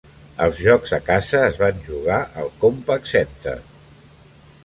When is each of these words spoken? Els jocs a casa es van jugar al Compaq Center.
Els 0.43 0.61
jocs 0.67 0.93
a 0.97 0.99
casa 1.09 1.41
es 1.49 1.59
van 1.65 1.83
jugar 1.89 2.17
al 2.43 2.49
Compaq 2.63 3.07
Center. 3.13 3.57